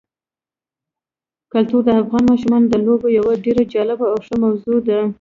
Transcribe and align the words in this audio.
کلتور 1.51 1.81
د 1.85 1.89
افغان 2.01 2.23
ماشومانو 2.31 2.67
د 2.69 2.75
لوبو 2.85 3.07
یوه 3.19 3.33
ډېره 3.45 3.63
جالبه 3.73 4.05
او 4.13 4.17
ښه 4.25 4.35
موضوع 4.43 4.77
ده. 4.87 4.99